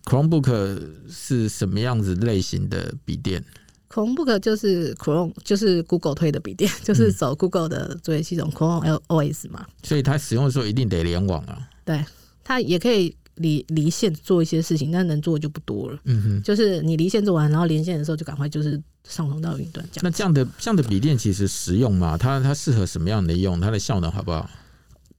[0.09, 3.43] Chromebook 是什么样子类型的笔电
[3.89, 9.65] ？Chromebook 就是 Chrome，就是 Google 推的笔电， 就是走 Google 的作业系统 Chrome OS 嘛。
[9.83, 11.69] 所以它使用的时候一定得联网啊。
[11.85, 12.03] 对，
[12.43, 15.99] 它也可以离离线做一些事情，但能做的就不多了。
[16.05, 19.87] 嗯哼，就是你离线做完，然后连线的时候就赶快就是上传到云端。
[20.01, 22.17] 那这样的这样的笔电其实实用嘛？
[22.17, 23.59] 它它适合什么样的用？
[23.61, 24.49] 它的效能好不好？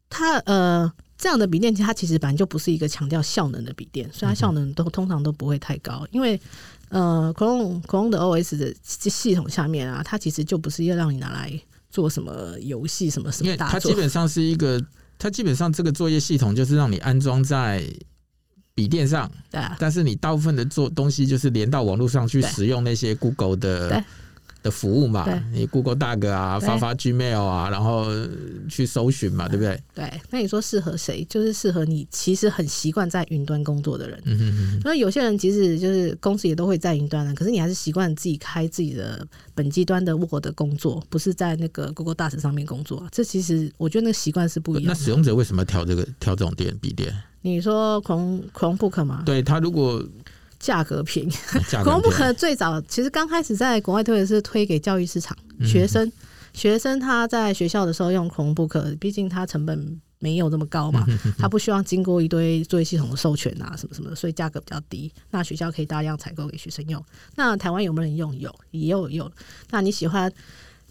[0.08, 6.06] 它呃，这样的笔电，它其实本来就不是一个强调效能的笔电，所以它效能都通常都不会太高。
[6.12, 6.40] 因为
[6.88, 11.52] 呃，Chrome Chrome 的 OS 的系统下面啊，它其实就不是要让你拿来
[11.90, 13.68] 做什么游戏什么什么大。
[13.68, 14.82] 它基本上是一个，
[15.18, 17.86] 它基本上这个作业系统就是让你安装在
[18.74, 19.76] 笔电上，对啊。
[19.78, 24.02] 但是你大部分的做东西就是连到网络上去使用那些 Google 的
[24.62, 28.06] 的服务嘛，你 Google Doc 啊，发发 Gmail 啊，然后
[28.68, 29.82] 去搜寻嘛，对不对？
[29.94, 31.24] 对，那你说适合谁？
[31.28, 34.20] 就是适合你其实很习惯在云端工作的人。
[34.24, 34.80] 嗯哼哼。
[34.84, 43.06] 那有些人即使就是公司也都会在云端的，可是你还是习惯自己开自己的本机端的 Word 的工作，不是在那个 Google Docs 上面工作。
[43.10, 44.88] 这其实我觉得那个习惯是不一样的。
[44.92, 47.14] 那使用者为什么挑这个挑这种电笔电？
[47.42, 49.22] 你说 Chrome Chromebook 吗？
[49.24, 50.04] 对他如果
[50.60, 51.30] 价格便宜
[51.68, 56.12] 价格，Chromebook 最早其实刚开始在国外推的是推给教育市场学生，嗯、
[56.52, 61.06] 学生他在学校的时候用 Chromebook，毕竟它成本没有这么高嘛，
[61.38, 65.10] 他不希望经过一堆作业系统的授权啊什么什么的，所以价格比较低。
[65.30, 67.02] 那学校可以大量采购给学生用。
[67.36, 68.38] 那台湾有没有人用？
[68.38, 69.32] 有，也有有。
[69.70, 70.30] 那你喜欢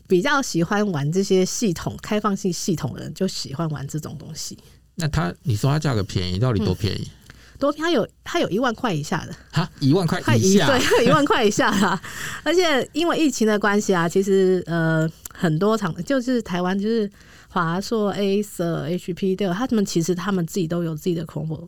[0.08, 4.58] 比较喜欢玩这些系统开放性系统的人，就喜欢玩这种东西。
[4.95, 7.03] 那他你说他价格便宜，到底多便宜？
[7.03, 7.12] 嗯
[7.59, 12.01] 多，他有他有一万块以下的，哈，一万块以下，对，有一万块以下啦。
[12.43, 17.09] 而且因为疫情的关系啊，其实呃很多厂就是台湾就是
[17.49, 21.67] 华硕、A、Sir、HP 都有，他们其实他们自己都有自己的 Chromebook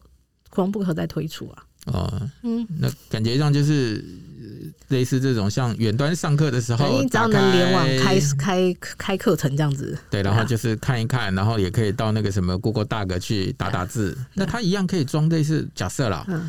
[0.49, 1.63] Chromebook 在推出啊。
[1.87, 4.03] 哦，嗯，那感觉上就是
[4.91, 16.47] 类似这种像远端上课的时候，你只要能联网开开开课程这样子，对，然后就是看一看，然后也可以到那个什么 Google Doc 去打打字，那它一样可以装类似假设啦，嗯，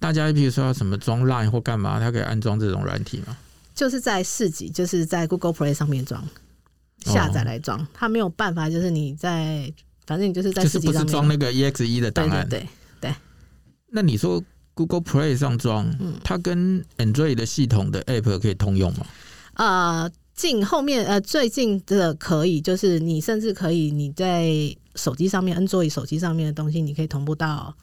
[0.00, 3.36] 大家比如说要什么装 Line 或干嘛，它可以安装这种软体吗？
[3.74, 6.26] 就是在市集，就是在 Google Play 上面装
[7.00, 9.72] 下载来装，它没有办法，就是你在
[10.06, 12.68] 反正你就是在市集上面，就是不是装那个 EXE 的档案，对对
[13.02, 13.14] 对，
[13.90, 14.42] 那你说。
[14.74, 15.90] Google Play 上装，
[16.22, 19.06] 它跟 Android 的系统的 App 可以通用吗？
[19.54, 24.50] 呃，近后面呃，最近的可以，就是你甚至可以你在
[24.94, 27.74] 手机上面，Android 手机上面的东西，你可以同步到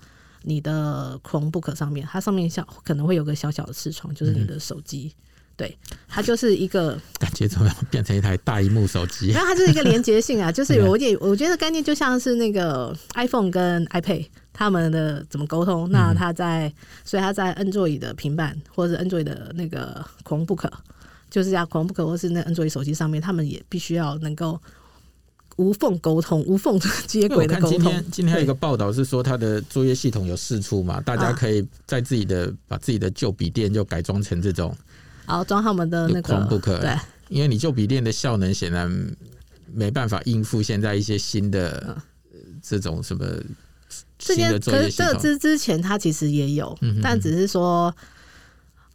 [0.43, 5.13] 你的 Chromebook 上面，它上面小可能会有个小小的视窗，就是你的手机。
[5.15, 5.21] 嗯
[5.58, 5.77] 对，
[6.08, 9.30] 它就是一个感觉怎么样变成一台大荧幕手机？
[9.36, 15.89] 然后它就是一个连接性啊，就是有点，我觉得概念就像是那个 iPhone 跟 iPad 他们的怎么沟通？
[15.91, 16.71] 那他在，
[17.03, 20.69] 所以他在 Android 的平板或者是 Android 的那个 Chromebook，
[21.29, 24.61] 就是像 Chromebook 或是那 Android 手机上面，他们也必须要能够
[25.57, 27.71] 无缝沟通、无缝接轨的沟通。
[27.71, 34.75] 今天今天有一个报道是说，他的作业系统有试出嘛，大家可以在自己的把自己的旧笔电就改装成这种。
[35.27, 36.97] 然后装他们的那个 Chromebook，对，
[37.29, 39.15] 因为你旧笔电的效能显然
[39.71, 41.95] 没办法应付现在一些新的
[42.61, 43.25] 这种什么
[44.19, 45.13] 新的作业系统。
[45.13, 47.93] 这之之前它其实也有，但只是说，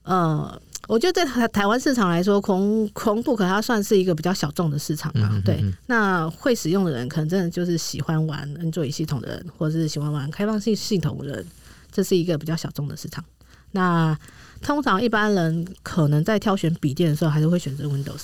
[0.03, 5.41] 呃，我觉得对台台湾市场来说，Chrome Chromebook 它算是一个比较小众的市场嘛。
[5.45, 11.47] 对，那会使用的人可能真的就是喜欢玩 Android 系统的人，或者是喜欢玩开放性系统的人，
[11.91, 13.25] 这是一个比较小众的市场。
[13.73, 14.17] 那
[14.63, 18.23] 通常一般人可能在挑选笔电的时候，还是会选择 Windows。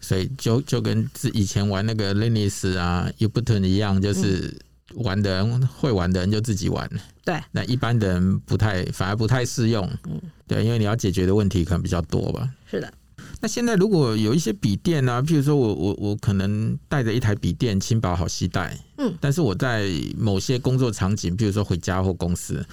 [0.00, 4.54] 所以就就跟以前玩那个 Linux 啊、Ubuntu 一样，就是
[4.96, 6.88] 玩的人、嗯、会玩的人就自己玩。
[7.24, 9.88] 对，那一般的人不太，反而不太适用。
[10.08, 12.48] 嗯，对，因为你要解决的问题可能比较多吧。
[12.70, 12.92] 是的。
[13.40, 18.78] 那现在如果有一些笔电啊，譬如说我我我可能带着一台笔电，轻薄好携带。
[18.98, 19.14] 嗯。
[19.20, 22.64] 但是我在某些工作场景，譬如说回家或公司。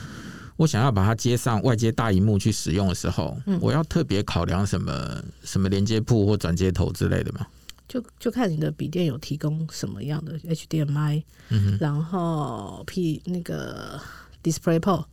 [0.57, 7.47] 我想要把它接上外接大荧幕去使用的时候，嗯、我要特别考量什么什么连接铺或转接头之类的吗？
[7.91, 13.99] 就就看你的笔电有提供什么样的 HDMI，嗯，然后 P 那个
[14.41, 15.03] DisplayPort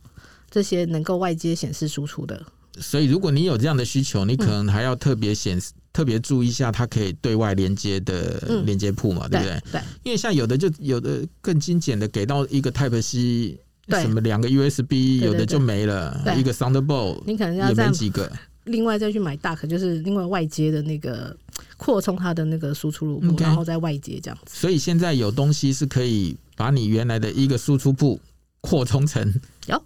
[0.49, 2.41] 这些能够外接显示输出的。
[2.79, 9.61] 所以如果你有这样的需求，你可能还要特别显示、嗯、特别注意一下它可以对外连接的连接铺嘛，嗯、对不对？
[9.73, 13.59] 对，因为像有的就有的更精简的给到一个 Type C。
[13.87, 14.01] 对。
[14.03, 18.31] 什么两个 USB 有的就没了，一个 Thunderbolt 你可能要再几个，
[18.65, 21.35] 另外再去买 Dock，就是另外外接的那个
[21.79, 24.55] 扩充它的那个输出入.然后再外接这样子。
[24.55, 28.19] 所以现在有东西是可以把你原来的一个输出部
[28.61, 29.33] 扩充成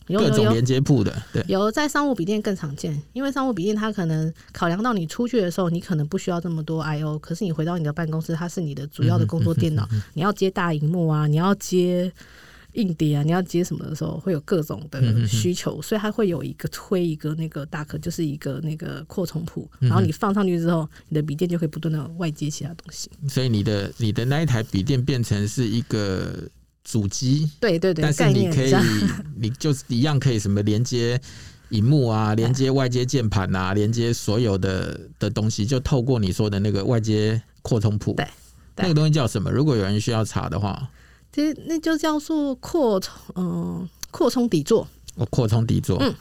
[0.07, 12.11] 有各种连接部的，对，有在商务笔电更常见，因为商务笔电它可能考量到你出去的时候，你可能不需要这么多 I/O，可是你回到你的办公室，它是你的主要的工作电脑，你要接大荧幕啊，你要接。
[12.73, 23.09] 硬碟啊，你要接什么的时候会有各种的需求，所以它会有一个推一个那个大壳，就是一个那个扩充埠，然后你放上去之后，你的笔电就可以不断的外接其他东西。
[23.29, 26.33] 所以你的你的那一台笔电变成是一个
[26.83, 28.73] 主机，对对对，但是你可以，
[29.35, 31.21] 你就是一样可以什么连接
[31.69, 38.27] 荧幕啊， 连接外接键盘啊，连接所有的的东西，就透过你说的那个外接扩充谱，对，
[38.77, 39.51] 那个东西叫什么？
[39.51, 40.89] 如果有人需要查的话。
[41.33, 44.87] 其实那就叫做扩充，嗯，扩充底座。
[45.15, 45.97] 哦，扩充底座。
[45.99, 46.13] 嗯，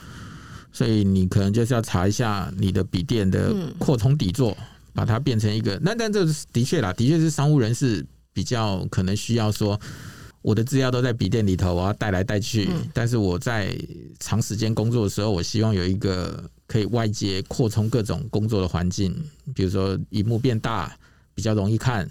[0.72, 4.56] 所以你可能就是要查一下你的笔电的扩充底座。
[4.94, 5.80] 把它变成一个。
[5.82, 8.04] 那但这的确啦，的确是商务人士
[8.34, 9.80] 比较可能需要说，
[10.42, 12.68] 我的资料都在笔电里头，我要带来带去。
[12.70, 13.74] 嗯、但是我在
[14.20, 19.16] 长时间工作的时候，我希望有一个可以外接扩充各种工作的环境，
[19.54, 20.94] 比如说荧幕变大，
[21.34, 22.08] 比较容易看。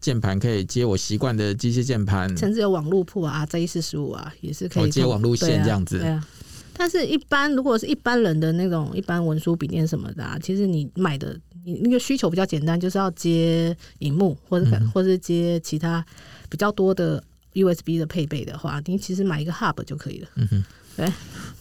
[0.00, 5.98] 键盘可以接我习惯的机械键盘，甚至有网路铺啊，J 四十五啊，也是可以接网路线这样子。
[5.98, 6.28] 对啊。
[6.76, 16.04] 但是，一般如果是一般人的那种一般文书笔电什么的，啊，其实你买的你那个需求比较简单，就是要接荧幕或者或者是接其他
[16.50, 17.22] 比较多的
[17.54, 20.28] USB 的配备的话，你其实买一个 Hub 就可以了。
[20.34, 20.64] 嗯哼，
[20.96, 21.12] 对。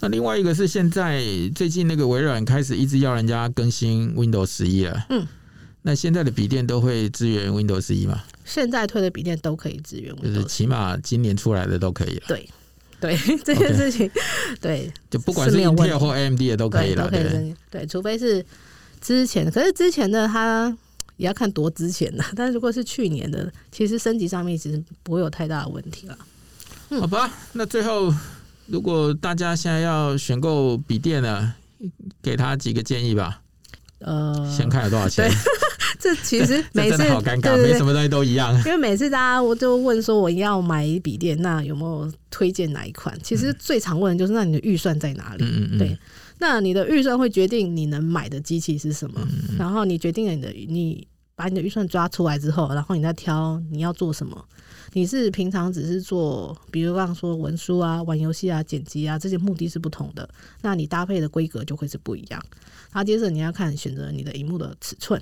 [0.02, 1.24] 那另外一个是现在
[1.56, 5.06] 最近那个微软开始一直要人家更新 Windows 十一了。
[5.10, 5.26] 嗯。
[5.84, 8.24] 那现在的笔电都会支援 Windows 十一吗？
[8.44, 12.24] 现在推的笔电都可以支援，就是起码今年出来的都可以了。
[12.28, 12.50] 对。
[13.02, 14.10] 对 这件事情.
[14.62, 18.46] 对，就不管是 Intel 或 AMD 的都可以了，对，对，对，除非是
[19.02, 20.74] 之前，可是之前的它
[21.18, 26.18] 也要看多之前的， 但是如果是去年的，其实升级上面其实不会有太大的问题了。
[26.92, 28.14] 嗯、好吧，那最后
[28.68, 31.54] 如果大家现在要选购笔电呢，
[32.22, 33.42] 给他几个建议吧。
[34.00, 35.30] 呃，先看有多少钱。
[36.04, 38.54] 这其实 每次好尴尬，没什么东西都一样。
[38.66, 43.18] 因为每次大家我就问说，我要买笔电，那有没有推荐哪一款？
[43.24, 45.46] 其实最常问的就是，那你的预算在哪里？
[45.46, 45.98] 嗯嗯对，
[46.40, 49.26] 那你的预算会决定你能买的机器是什么。
[49.58, 54.44] 然后你决定了你的，你把你的预算抓出来之后，然后你再挑你要做什么。
[54.92, 60.28] 你是平常只是做，比如刚刚说文书啊、玩游戏啊、剪辑啊这些目的是不同的，
[60.62, 62.44] 那你搭配的规格就会是不一样。
[62.92, 65.20] 然后接着你要看选择你的荧幕的尺寸。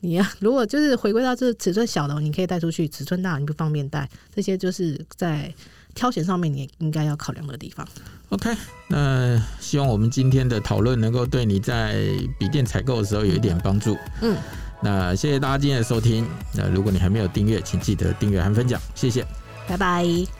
[0.00, 4.08] 你呀、啊， 如果就是回归到这尺寸小的，你可以带出去；尺寸大，你不方便带。
[4.34, 5.52] 这些就是在
[5.94, 7.86] 挑选上面，你应该要考量的地方。
[8.28, 8.54] OK，
[8.88, 11.94] 那希望我们今天的讨论能够对你在
[12.38, 13.96] 笔电采购的时候有一点帮助。
[14.20, 14.36] 嗯，
[14.82, 16.26] 那谢谢大家今天的收听。
[16.54, 18.80] 那如果你还没有订阅，请记得订阅和分享。
[18.94, 19.24] 谢谢，
[19.68, 20.35] 拜拜。